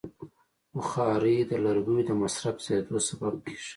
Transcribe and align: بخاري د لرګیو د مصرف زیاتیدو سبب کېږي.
بخاري 0.75 1.37
د 1.49 1.51
لرګیو 1.65 2.05
د 2.07 2.11
مصرف 2.21 2.55
زیاتیدو 2.65 2.97
سبب 3.09 3.33
کېږي. 3.45 3.69